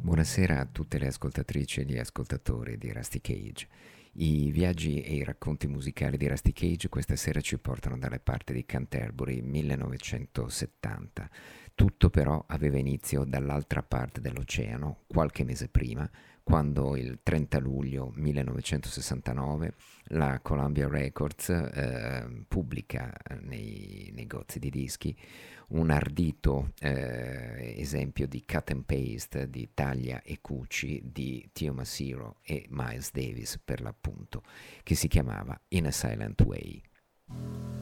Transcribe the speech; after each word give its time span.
Buonasera 0.00 0.60
a 0.60 0.64
tutte 0.64 0.98
le 0.98 1.08
ascoltatrici 1.08 1.80
e 1.80 1.84
gli 1.84 1.98
ascoltatori 1.98 2.78
di 2.78 2.90
Rusty 2.90 3.20
Cage. 3.20 3.68
I 4.12 4.50
viaggi 4.50 5.02
e 5.02 5.16
i 5.16 5.22
racconti 5.22 5.66
musicali 5.66 6.16
di 6.16 6.26
Rusty 6.26 6.52
Cage 6.52 6.88
questa 6.88 7.16
sera 7.16 7.42
ci 7.42 7.58
portano 7.58 7.98
dalle 7.98 8.18
parti 8.18 8.54
di 8.54 8.64
Canterbury 8.64 9.42
1970. 9.42 11.30
Tutto 11.74 12.08
però 12.08 12.42
aveva 12.48 12.78
inizio 12.78 13.24
dall'altra 13.24 13.82
parte 13.82 14.22
dell'oceano, 14.22 15.04
qualche 15.06 15.44
mese 15.44 15.68
prima, 15.68 16.10
quando 16.42 16.96
il 16.96 17.20
30 17.22 17.58
luglio 17.58 18.10
1969 18.16 19.74
la 20.12 20.40
Columbia 20.40 20.88
Records 20.88 21.48
eh, 21.50 22.44
pubblica 22.48 23.12
nei 23.40 24.10
negozi 24.14 24.58
di 24.58 24.70
dischi 24.70 25.16
un 25.68 25.90
ardito 25.90 26.72
eh, 26.80 27.74
esempio 27.78 28.26
di 28.26 28.44
cut 28.44 28.70
and 28.70 28.84
paste 28.84 29.48
di 29.48 29.70
taglia 29.72 30.22
e 30.22 30.38
cuci 30.40 31.00
di 31.04 31.48
Tio 31.52 31.72
Masiro 31.72 32.38
e 32.42 32.66
Miles 32.70 33.12
Davis 33.12 33.60
per 33.62 33.80
l'appunto, 33.80 34.42
che 34.82 34.94
si 34.94 35.06
chiamava 35.06 35.58
In 35.68 35.86
a 35.86 35.90
Silent 35.90 36.40
Way. 36.42 37.79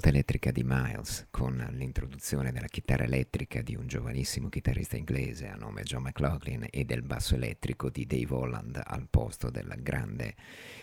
La 0.00 0.06
svolta 0.06 0.18
elettrica 0.18 0.50
di 0.50 0.62
Miles, 0.64 1.26
con 1.30 1.68
l'introduzione 1.72 2.52
della 2.52 2.68
chitarra 2.68 3.04
elettrica 3.04 3.60
di 3.60 3.76
un 3.76 3.86
giovanissimo 3.86 4.48
chitarrista 4.48 4.96
inglese 4.96 5.46
a 5.46 5.56
nome 5.56 5.82
John 5.82 6.04
McLaughlin 6.04 6.66
e 6.70 6.86
del 6.86 7.02
basso 7.02 7.34
elettrico 7.34 7.90
di 7.90 8.06
Dave 8.06 8.32
Holland 8.34 8.80
al 8.82 9.08
posto 9.10 9.50
del 9.50 9.74
grande 9.82 10.36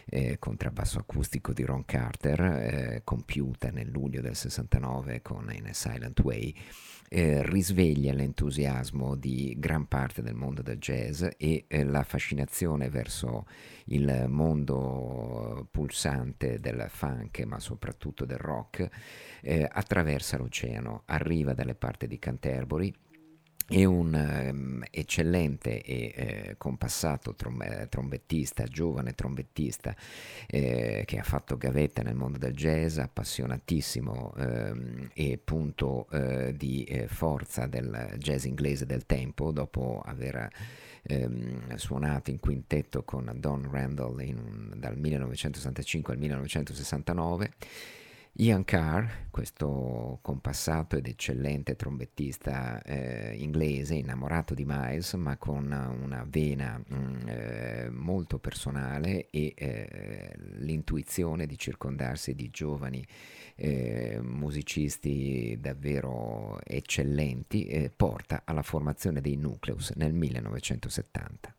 eh, 0.09 0.37
contrabbasso 0.39 0.99
acustico 0.99 1.53
di 1.53 1.63
Ron 1.63 1.85
Carter, 1.85 2.41
eh, 2.41 3.01
compiuta 3.03 3.69
nel 3.69 3.89
luglio 3.89 4.21
del 4.21 4.35
69 4.35 5.21
con 5.21 5.51
In 5.53 5.67
a 5.67 5.73
Silent 5.73 6.19
Way, 6.21 6.55
eh, 7.09 7.41
risveglia 7.43 8.13
l'entusiasmo 8.13 9.15
di 9.15 9.55
gran 9.57 9.87
parte 9.87 10.21
del 10.21 10.33
mondo 10.35 10.61
del 10.61 10.77
jazz 10.77 11.25
e 11.37 11.65
eh, 11.67 11.83
la 11.83 12.03
fascinazione 12.03 12.89
verso 12.89 13.45
il 13.85 14.25
mondo 14.27 15.67
pulsante 15.71 16.59
del 16.59 16.85
funk, 16.89 17.39
ma 17.45 17.59
soprattutto 17.59 18.25
del 18.25 18.37
rock, 18.37 18.89
eh, 19.41 19.67
attraversa 19.69 20.37
l'oceano, 20.37 21.03
arriva 21.05 21.53
dalle 21.53 21.75
parti 21.75 22.07
di 22.07 22.19
Canterbury 22.19 22.93
è 23.69 23.83
un 23.83 24.13
um, 24.13 24.83
eccellente 24.89 25.81
e 25.81 26.13
eh, 26.15 26.55
compassato 26.57 27.35
trom- 27.35 27.61
eh, 27.61 27.87
trombettista, 27.89 28.63
giovane 28.63 29.13
trombettista 29.13 29.93
eh, 30.47 31.03
che 31.05 31.19
ha 31.19 31.23
fatto 31.23 31.57
gavetta 31.57 32.01
nel 32.01 32.15
mondo 32.15 32.37
del 32.37 32.53
jazz, 32.53 32.97
appassionatissimo 32.97 34.33
ehm, 34.37 35.09
e 35.13 35.37
punto 35.43 36.07
eh, 36.11 36.55
di 36.55 36.85
eh, 36.85 37.07
forza 37.07 37.67
del 37.67 38.15
jazz 38.17 38.45
inglese 38.45 38.85
del 38.85 39.05
tempo, 39.05 39.51
dopo 39.51 40.01
aver 40.05 40.49
ehm, 41.03 41.75
suonato 41.75 42.31
in 42.31 42.39
quintetto 42.39 43.03
con 43.03 43.29
Don 43.35 43.69
Randall 43.69 44.21
in, 44.21 44.71
dal 44.77 44.97
1965 44.97 46.13
al 46.13 46.19
1969 46.19 47.51
Ian 48.39 48.65
Carr, 48.65 49.29
questo 49.31 50.19
compassato 50.21 50.95
ed 50.95 51.07
eccellente 51.07 51.75
trombettista 51.75 52.79
eh, 52.83 53.33
inglese, 53.35 53.95
innamorato 53.95 54.53
di 54.53 54.63
Miles, 54.63 55.13
ma 55.13 55.37
con 55.37 55.63
una 55.65 56.23
vena 56.29 56.77
mh, 56.77 56.95
mm, 56.95 57.27
eh, 57.27 57.89
molto 57.89 58.37
personale 58.37 59.27
e 59.31 59.53
eh, 59.55 60.35
l'intuizione 60.57 61.47
di 61.47 61.57
circondarsi 61.57 62.35
di 62.35 62.51
giovani 62.51 63.03
eh, 63.55 64.19
musicisti 64.21 65.57
davvero 65.59 66.59
eccellenti, 66.63 67.65
eh, 67.65 67.89
porta 67.89 68.43
alla 68.45 68.61
formazione 68.61 69.19
dei 69.19 69.35
Nucleus 69.35 69.93
nel 69.95 70.13
1970. 70.13 71.55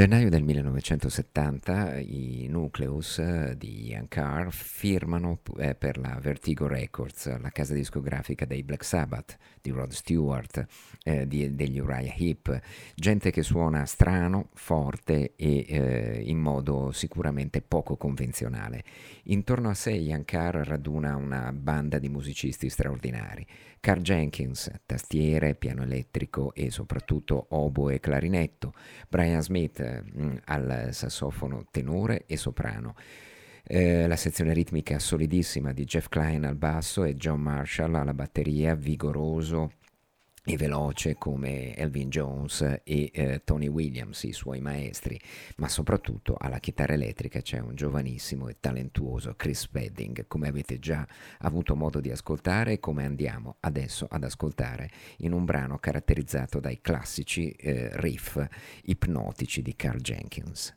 Gennaio 0.00 0.30
del 0.30 0.44
1970 0.44 1.98
i 1.98 2.46
Nucleus 2.70 3.18
eh, 3.18 3.54
di 3.58 3.88
Ian 3.88 4.06
Carr 4.06 4.50
firmano 4.50 5.40
eh, 5.58 5.74
per 5.74 5.98
la 5.98 6.16
Vertigo 6.20 6.68
Records, 6.68 7.26
la 7.40 7.50
casa 7.50 7.74
discografica 7.74 8.44
dei 8.44 8.62
Black 8.62 8.84
Sabbath, 8.84 9.36
di 9.60 9.70
Rod 9.70 9.90
Stewart, 9.90 10.64
eh, 11.02 11.26
di, 11.26 11.52
degli 11.56 11.80
Uriah 11.80 12.14
Heep, 12.16 12.60
gente 12.94 13.32
che 13.32 13.42
suona 13.42 13.84
strano, 13.86 14.50
forte 14.54 15.32
e 15.34 15.66
eh, 15.68 16.22
in 16.24 16.38
modo 16.38 16.92
sicuramente 16.92 17.60
poco 17.60 17.96
convenzionale. 17.96 18.84
Intorno 19.24 19.70
a 19.70 19.74
sé 19.74 19.90
Ian 19.90 20.24
Carr 20.24 20.58
raduna 20.58 21.16
una 21.16 21.52
banda 21.52 21.98
di 21.98 22.08
musicisti 22.08 22.68
straordinari. 22.68 23.44
Carl 23.80 24.02
Jenkins, 24.02 24.70
tastiere, 24.84 25.54
piano 25.54 25.82
elettrico 25.82 26.52
e 26.52 26.70
soprattutto 26.70 27.46
oboe 27.48 27.94
e 27.94 28.00
clarinetto, 28.00 28.74
Brian 29.08 29.40
Smith 29.40 29.80
mh, 29.80 30.22
mm, 30.22 30.36
al 30.44 30.88
sassofono 30.92 31.64
tenore 31.70 32.24
e 32.26 32.36
soprano. 32.60 32.94
Eh, 33.62 34.06
la 34.06 34.16
sezione 34.16 34.52
ritmica 34.52 34.98
solidissima 34.98 35.72
di 35.72 35.84
Jeff 35.84 36.08
Klein 36.08 36.44
al 36.44 36.56
basso 36.56 37.04
e 37.04 37.16
John 37.16 37.40
Marshall 37.40 37.94
alla 37.94 38.14
batteria, 38.14 38.74
vigoroso, 38.74 39.72
e 40.42 40.56
veloce 40.56 41.16
come 41.16 41.76
Elvin 41.76 42.08
Jones 42.08 42.62
e 42.82 43.10
eh, 43.12 43.42
Tony 43.44 43.68
Williams, 43.68 44.24
i 44.24 44.32
suoi 44.32 44.60
maestri, 44.60 45.20
ma 45.56 45.68
soprattutto 45.68 46.34
alla 46.38 46.58
chitarra 46.58 46.94
elettrica 46.94 47.42
c'è 47.42 47.58
un 47.58 47.74
giovanissimo 47.74 48.48
e 48.48 48.56
talentuoso 48.58 49.34
Chris 49.36 49.60
Spedding, 49.60 50.26
come 50.26 50.48
avete 50.48 50.78
già 50.78 51.06
avuto 51.40 51.76
modo 51.76 52.00
di 52.00 52.10
ascoltare 52.10 52.72
e 52.72 52.80
come 52.80 53.04
andiamo 53.04 53.56
adesso 53.60 54.08
ad 54.10 54.24
ascoltare 54.24 54.90
in 55.18 55.32
un 55.32 55.44
brano 55.44 55.78
caratterizzato 55.78 56.58
dai 56.58 56.80
classici 56.80 57.50
eh, 57.50 57.90
riff 58.00 58.42
ipnotici 58.84 59.60
di 59.60 59.76
Carl 59.76 60.00
Jenkins. 60.00 60.74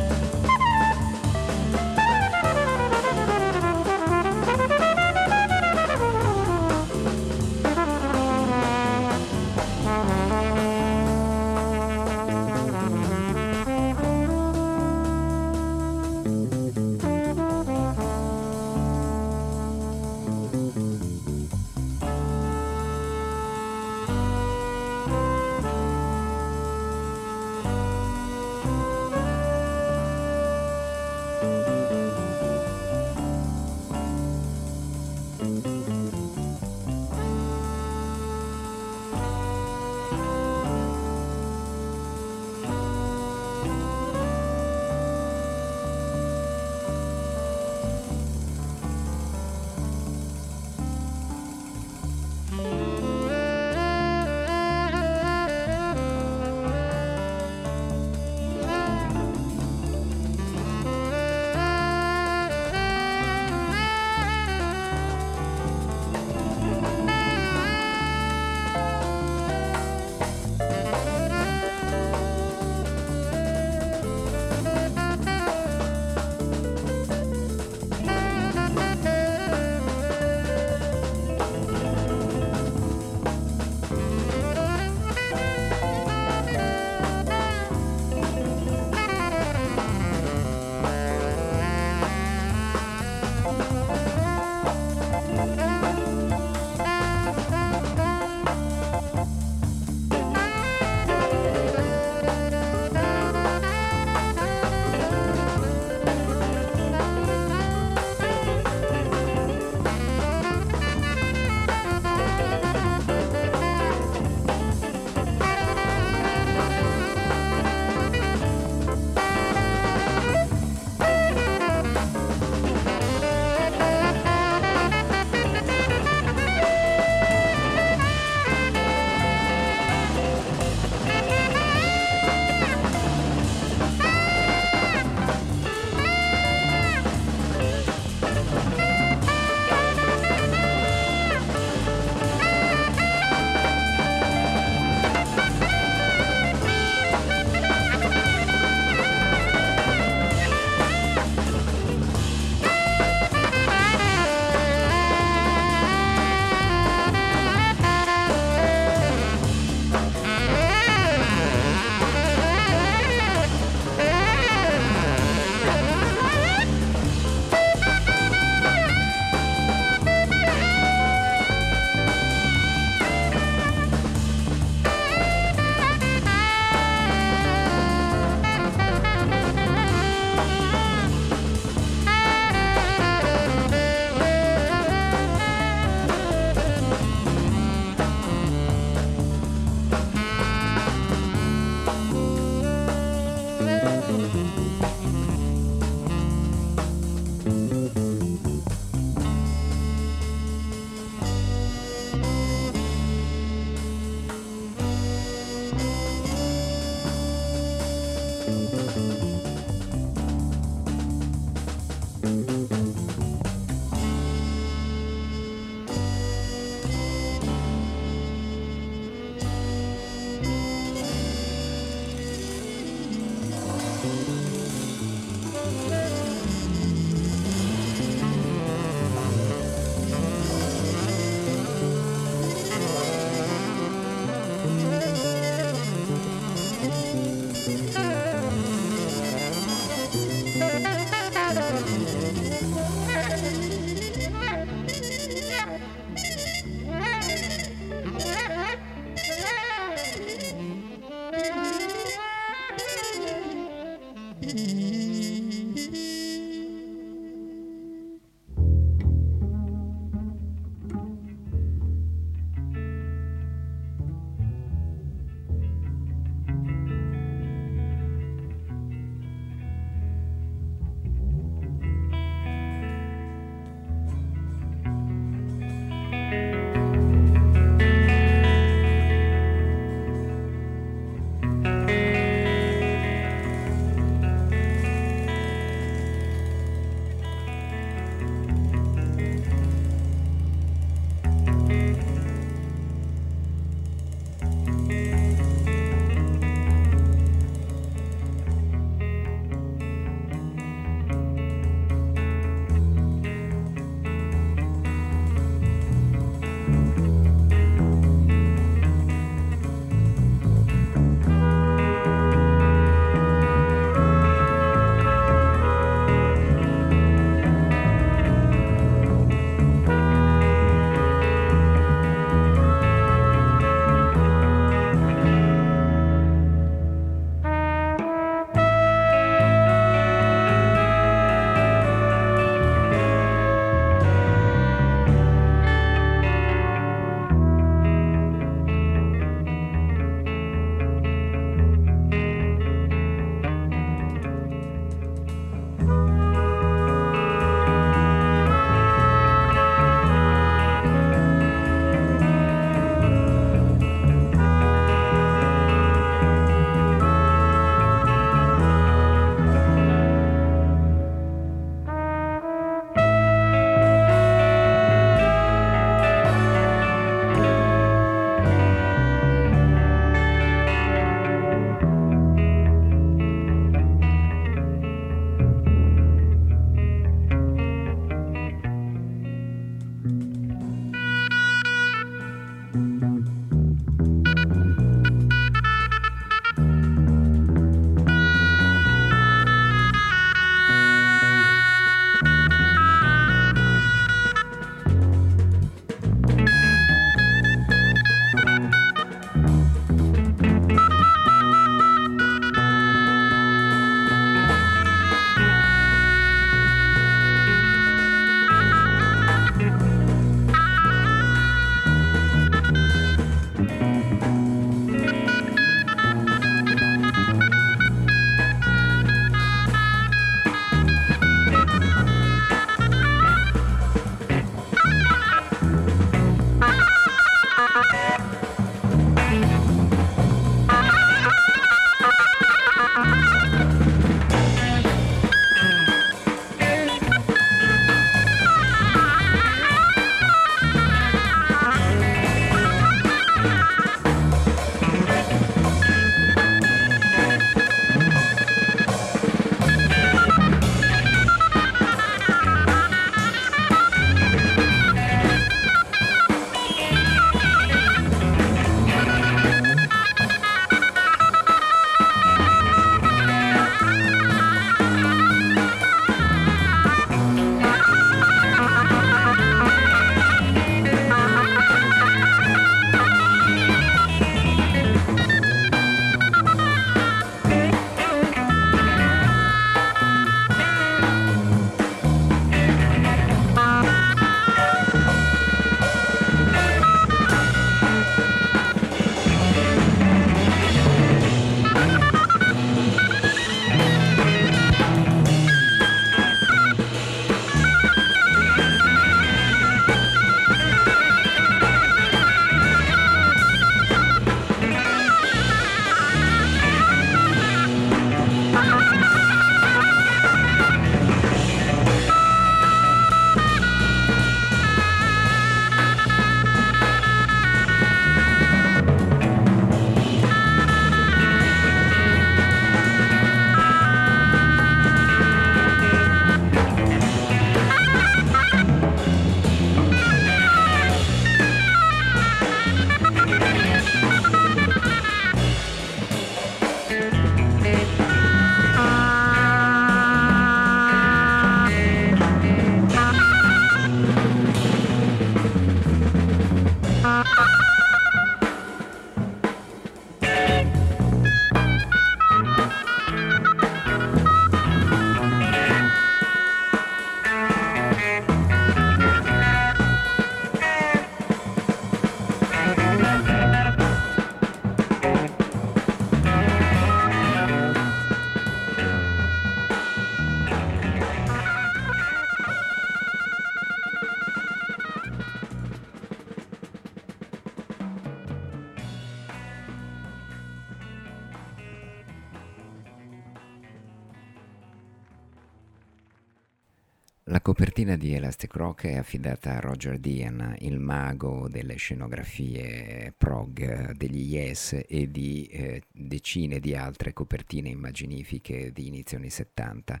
Copertina 587.86 588.10
di 588.10 588.16
Elastic 588.16 588.56
Rock 588.56 588.86
è 588.86 588.96
affidata 588.96 589.54
a 589.54 589.60
Roger 589.60 589.98
Dean, 590.00 590.56
il 590.58 590.80
mago 590.80 591.46
delle 591.48 591.76
scenografie 591.76 593.14
prog 593.16 593.92
degli 593.92 594.34
Yes 594.34 594.82
e 594.88 595.08
di 595.08 595.46
eh, 595.46 595.82
decine 595.92 596.58
di 596.58 596.74
altre 596.74 597.12
copertine 597.12 597.68
immaginifiche 597.68 598.72
di 598.72 598.88
inizio 598.88 599.18
anni 599.18 599.30
70. 599.30 600.00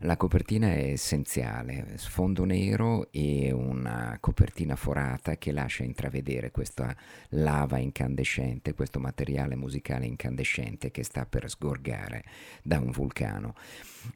La 0.00 0.16
copertina 0.16 0.72
è 0.72 0.90
essenziale, 0.90 1.92
sfondo 1.98 2.44
nero 2.44 3.12
e 3.12 3.52
una 3.52 4.16
copertina 4.18 4.74
forata 4.74 5.36
che 5.36 5.52
lascia 5.52 5.84
intravedere 5.84 6.50
questa 6.50 6.96
lava 7.28 7.78
incandescente, 7.78 8.74
questo 8.74 8.98
materiale 8.98 9.54
musicale 9.54 10.06
incandescente 10.06 10.90
che 10.90 11.04
sta 11.04 11.26
per 11.26 11.48
sgorgare 11.48 12.24
da 12.64 12.80
un 12.80 12.90
vulcano. 12.90 13.54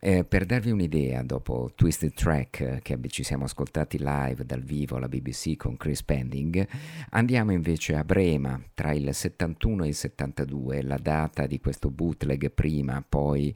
Eh, 0.00 0.24
per 0.24 0.46
darvi 0.46 0.70
un'idea, 0.70 1.22
dopo 1.22 1.72
Twisted 1.74 2.12
Track 2.12 2.80
che 2.82 2.98
ci 3.08 3.22
siamo 3.22 3.44
ascoltati 3.44 3.98
live 4.00 4.44
dal 4.44 4.62
vivo 4.62 4.96
alla 4.96 5.08
BBC 5.08 5.56
con 5.56 5.76
Chris 5.76 6.02
Pending, 6.02 6.66
andiamo 7.10 7.52
invece 7.52 7.94
a 7.94 8.04
Brema 8.04 8.60
tra 8.74 8.92
il 8.92 9.12
71 9.12 9.84
e 9.84 9.88
il 9.88 9.94
72, 9.94 10.82
la 10.82 10.98
data 10.98 11.46
di 11.46 11.60
questo 11.60 11.90
bootleg 11.90 12.50
prima, 12.50 13.04
poi 13.06 13.54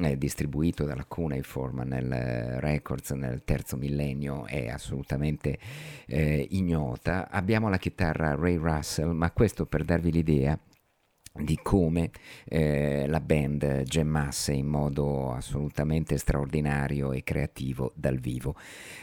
eh, 0.00 0.18
distribuito 0.18 0.84
dalla 0.84 1.04
Cuneiform 1.04 1.82
nel 1.84 2.12
eh, 2.12 2.60
Records 2.60 3.10
nel 3.10 3.42
terzo 3.44 3.76
millennio 3.76 4.46
è 4.46 4.68
assolutamente 4.68 5.58
eh, 6.06 6.46
ignota. 6.50 7.28
Abbiamo 7.30 7.68
la 7.68 7.78
chitarra 7.78 8.34
Ray 8.34 8.56
Russell, 8.56 9.10
ma 9.10 9.30
questo 9.30 9.66
per 9.66 9.84
darvi 9.84 10.12
l'idea 10.12 10.58
di 11.38 11.58
come 11.62 12.10
eh, 12.44 13.06
la 13.06 13.20
band 13.20 13.82
gemmasse 13.82 14.52
in 14.52 14.66
modo 14.66 15.32
assolutamente 15.32 16.18
straordinario 16.18 17.12
e 17.12 17.22
creativo 17.22 17.92
dal 17.94 18.18
vivo. 18.18 18.54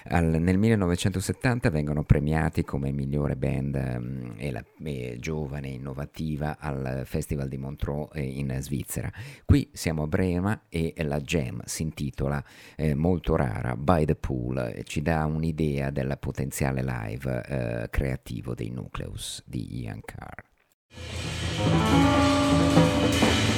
Al, 0.06 0.26
nel 0.40 0.58
1970 0.58 1.70
vengono 1.70 2.04
premiati 2.04 2.64
come 2.64 2.92
migliore 2.92 3.36
band 3.36 3.76
um, 3.76 4.34
e 4.38 4.52
la, 4.52 4.64
e 4.84 5.18
giovane 5.20 5.70
innovativa 5.70 6.58
al 6.60 7.04
Festival 7.06 7.48
di 7.48 7.58
Montreux 7.58 8.10
eh, 8.14 8.22
in 8.22 8.56
Svizzera. 8.60 9.12
Qui 9.46 9.70
siamo 9.74 10.04
a 10.04 10.08
Brema 10.08 10.64
e 10.70 10.94
la 11.04 11.20
jam 11.20 11.62
si 11.66 11.84
intitola 11.84 12.44
eh, 12.76 12.96
molto 12.96 13.36
rara 13.36 13.76
By 13.76 14.06
the 14.06 14.16
Pool 14.16 14.74
e 14.76 14.84
ci 14.84 15.02
dà 15.02 15.26
un'idea 15.26 15.90
del 15.90 16.18
potenziale 16.20 16.84
live 16.84 17.44
eh, 17.46 17.90
creativo 17.90 18.54
dei 18.54 18.70
Nucleus 18.70 19.44
di 19.46 19.82
Ian 19.82 20.02
Carr. 20.04 20.44
何? 22.56 23.55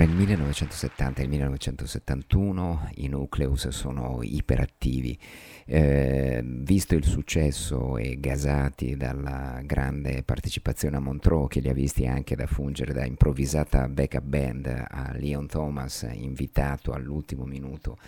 Tra 0.00 0.08
il 0.08 0.16
1970 0.16 1.20
e 1.20 1.24
il 1.24 1.28
1971 1.28 2.88
i 2.94 3.08
Nucleus 3.08 3.68
sono 3.68 4.20
iperattivi. 4.22 5.18
Eh, 5.66 6.40
visto 6.42 6.94
il 6.94 7.04
successo 7.04 7.98
e 7.98 8.18
gasati 8.18 8.96
dalla 8.96 9.60
grande 9.62 10.22
partecipazione 10.22 10.96
a 10.96 11.00
Montreux, 11.00 11.48
che 11.48 11.60
li 11.60 11.68
ha 11.68 11.74
visti 11.74 12.06
anche 12.06 12.34
da 12.34 12.46
fungere 12.46 12.94
da 12.94 13.04
improvvisata 13.04 13.88
backup 13.88 14.24
band 14.24 14.84
a 14.88 15.12
Leon 15.12 15.46
Thomas, 15.46 16.08
invitato 16.10 16.92
all'ultimo 16.92 17.44
minuto 17.44 17.98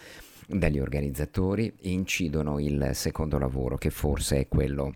dagli 0.46 0.78
organizzatori, 0.78 1.70
incidono 1.80 2.58
il 2.58 2.92
secondo 2.94 3.36
lavoro, 3.36 3.76
che 3.76 3.90
forse 3.90 4.38
è 4.38 4.48
quello 4.48 4.94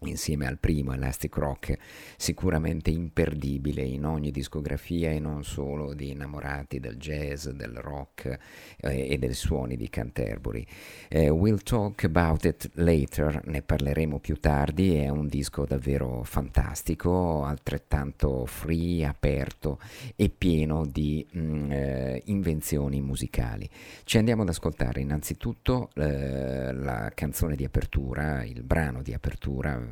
insieme 0.00 0.46
al 0.46 0.58
primo 0.58 0.92
Elastic 0.92 1.36
Rock 1.36 1.78
sicuramente 2.16 2.90
imperdibile 2.90 3.82
in 3.82 4.04
ogni 4.04 4.30
discografia 4.30 5.10
e 5.10 5.18
non 5.18 5.42
solo 5.42 5.94
di 5.94 6.10
innamorati 6.10 6.78
del 6.80 6.96
jazz, 6.96 7.48
del 7.48 7.76
rock 7.76 8.38
eh, 8.76 9.08
e 9.10 9.18
dei 9.18 9.32
suoni 9.32 9.76
di 9.76 9.88
Canterbury. 9.88 10.66
Eh, 11.08 11.30
we'll 11.30 11.62
talk 11.62 12.04
about 12.04 12.44
it 12.44 12.70
later, 12.74 13.40
ne 13.46 13.62
parleremo 13.62 14.18
più 14.18 14.38
tardi, 14.38 14.96
è 14.96 15.08
un 15.08 15.28
disco 15.28 15.64
davvero 15.64 16.22
fantastico, 16.24 17.44
altrettanto 17.44 18.44
free, 18.46 19.04
aperto 19.04 19.78
e 20.14 20.28
pieno 20.28 20.86
di 20.86 21.26
mh, 21.30 21.40
mm, 21.40 21.72
eh, 21.72 22.22
invenzioni 22.26 23.00
musicali. 23.00 23.68
Ci 24.04 24.18
andiamo 24.18 24.42
ad 24.42 24.48
ascoltare 24.48 25.00
innanzitutto 25.00 25.90
eh, 25.94 26.72
la 26.72 27.10
canzone 27.14 27.56
di 27.56 27.64
apertura, 27.64 28.44
il 28.44 28.62
brano 28.62 29.02
di 29.02 29.14
apertura 29.14 29.85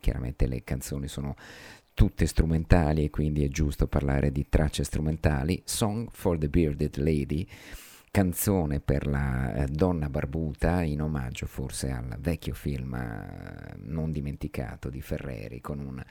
chiaramente 0.00 0.46
le 0.46 0.62
canzoni 0.64 1.08
sono 1.08 1.34
tutte 1.94 2.26
strumentali 2.26 3.04
e 3.04 3.10
quindi 3.10 3.44
è 3.44 3.48
giusto 3.48 3.86
parlare 3.88 4.30
di 4.30 4.46
tracce 4.48 4.84
strumentali. 4.84 5.60
Song 5.64 6.08
for 6.12 6.38
the 6.38 6.48
Bearded 6.48 6.96
Lady 6.98 7.46
canzone 8.10 8.80
per 8.80 9.06
la 9.06 9.54
eh, 9.54 9.66
donna 9.66 10.08
barbuta 10.08 10.82
in 10.82 11.02
omaggio 11.02 11.46
forse 11.46 11.90
al 11.90 12.16
vecchio 12.18 12.54
film 12.54 12.94
eh, 12.94 13.74
non 13.78 14.12
dimenticato 14.12 14.88
di 14.88 15.00
Ferreri 15.00 15.60
con 15.60 15.78
un 15.78 16.02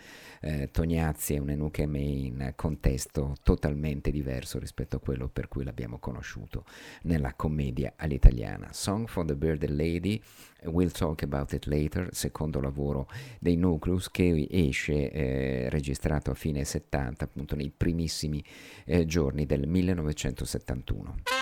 eh, 0.42 0.70
Tognazzi 0.72 1.36
e 1.36 1.40
un 1.40 1.50
Enuche 1.50 1.86
May 1.86 2.26
in 2.26 2.54
contesto 2.56 3.36
totalmente 3.44 4.12
diverso 4.12 4.60
rispetto 4.60 4.98
a 4.98 5.00
quello 5.00 5.28
per 5.28 5.48
cui 5.48 5.64
l'abbiamo 5.64 6.00
conosciuto 6.00 6.66
nella 7.04 7.34
commedia 7.34 7.94
all'italiana. 7.96 8.70
Song 8.72 9.08
for 9.08 9.26
the 9.26 9.36
Bearded 9.36 9.70
Lady, 9.70 10.22
We'll 10.66 10.92
Talk 10.92 11.24
About 11.24 11.54
It 11.54 11.66
Later, 11.66 12.10
secondo 12.12 12.60
lavoro 12.60 13.08
dei 13.40 13.56
Nucleus 13.56 14.10
che 14.10 14.48
esce 14.50 15.12
eh, 15.12 15.70
registrato 15.70 16.32
a 16.32 16.34
fine 16.34 16.64
70, 16.64 17.24
appunto 17.26 17.56
nei 17.56 17.72
primissimi 17.76 18.44
eh, 18.86 19.06
giorni 19.06 19.46
del 19.46 19.68
1971. 19.68 21.37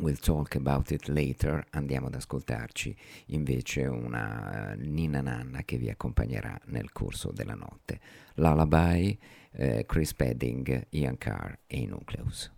We'll 0.00 0.16
Talk 0.16 0.56
About 0.56 0.90
It 0.90 1.06
Later 1.06 1.64
andiamo 1.70 2.08
ad 2.08 2.14
ascoltarci 2.14 2.96
invece 3.26 3.86
una 3.86 4.74
Nina 4.76 5.20
Nanna 5.20 5.62
che 5.62 5.78
vi 5.78 5.88
accompagnerà 5.88 6.58
nel 6.66 6.90
corso 6.90 7.30
della 7.30 7.54
notte. 7.54 8.00
Lullaby, 8.34 9.16
eh, 9.52 9.84
Chris 9.86 10.12
Pedding, 10.14 10.88
Ian 10.90 11.16
Carr 11.16 11.52
e 11.66 11.78
i 11.78 11.86
Nucleus. 11.86 12.50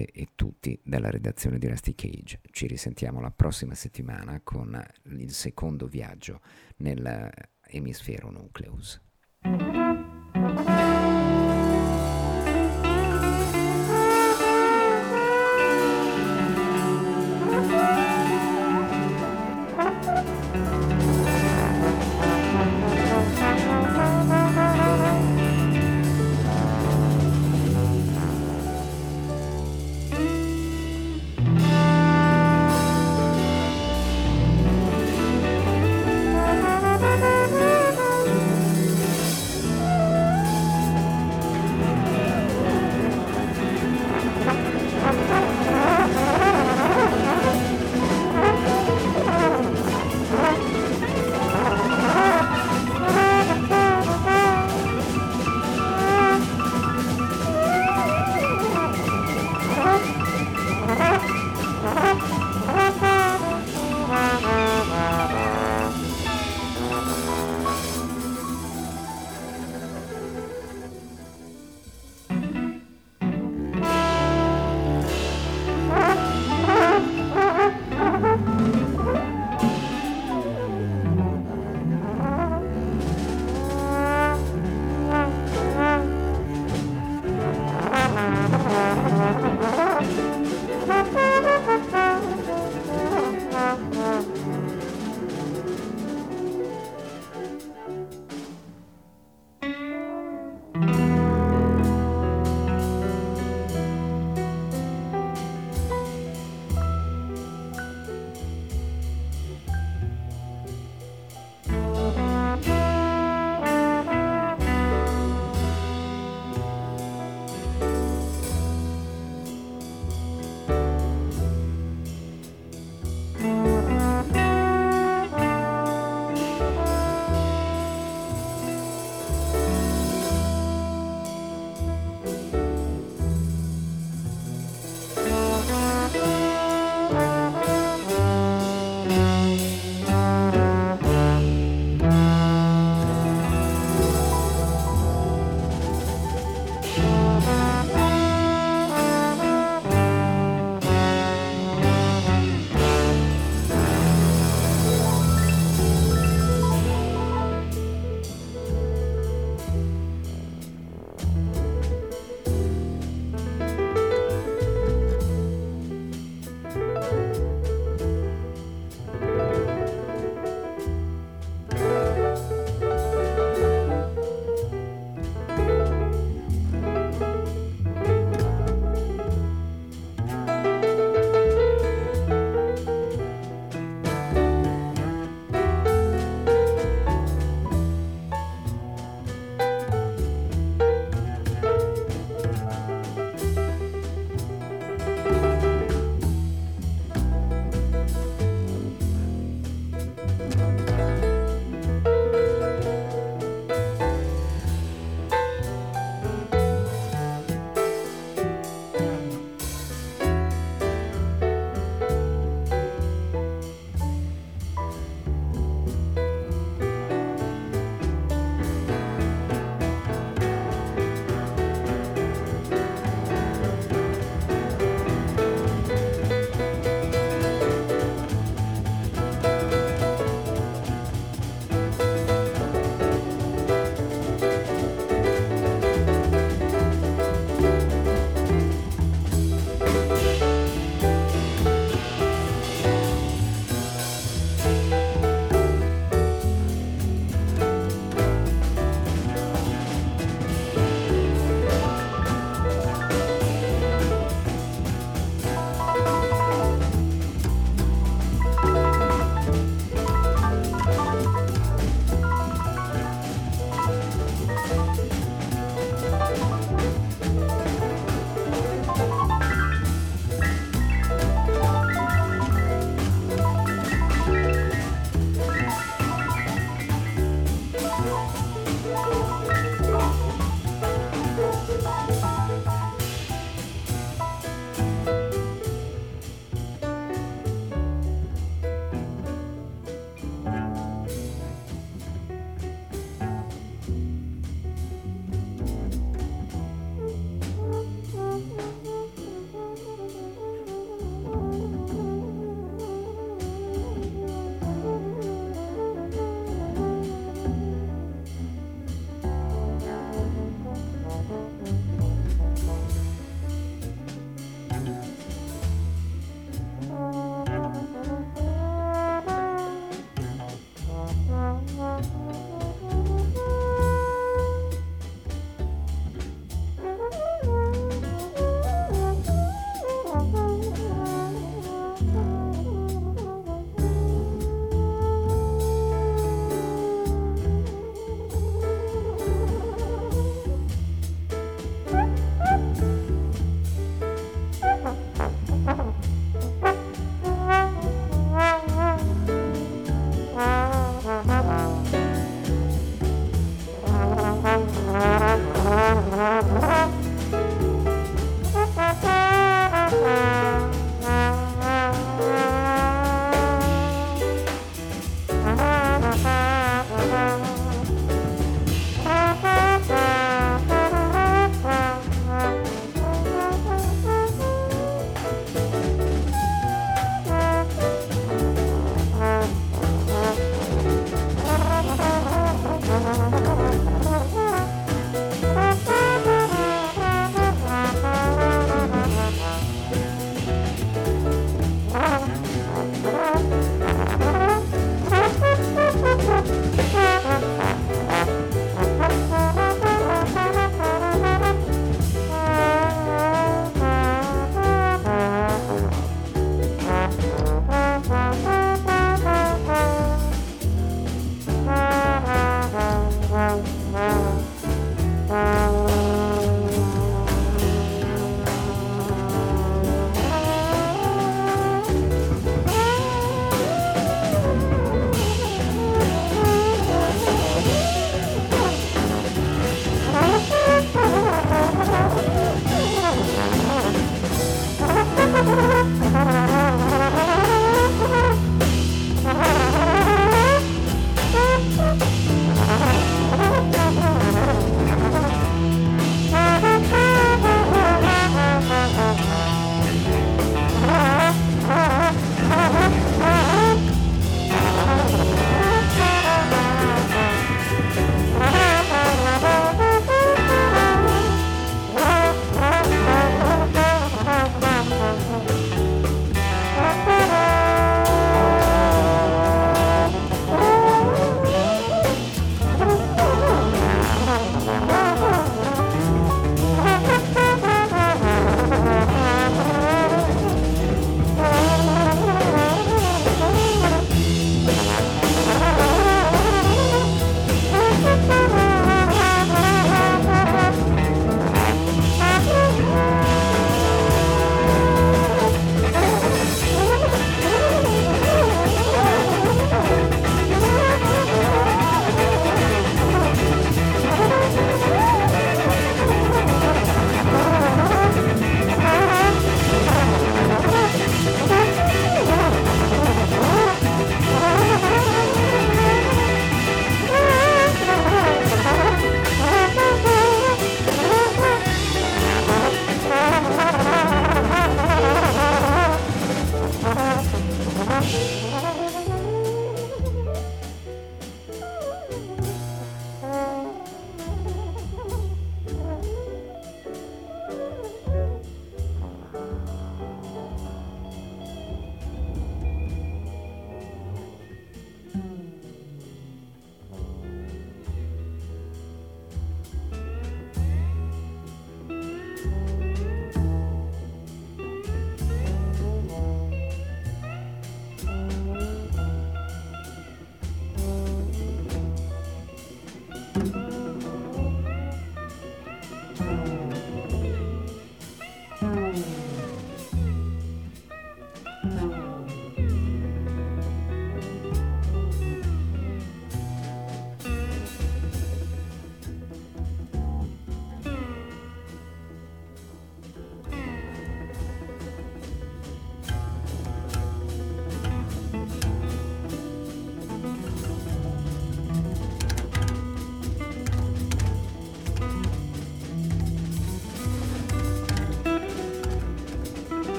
Tutte 0.00 0.06
e 0.12 0.28
tutti 0.34 0.80
dalla 0.82 1.10
redazione 1.10 1.58
di 1.58 1.68
Rusty 1.68 1.94
Cage. 1.94 2.40
Ci 2.50 2.66
risentiamo 2.66 3.20
la 3.20 3.30
prossima 3.30 3.74
settimana 3.74 4.40
con 4.42 4.80
il 5.04 5.32
secondo 5.32 5.86
viaggio 5.86 6.40
nell'emisfero 6.76 8.30
nucleus. 8.30 9.00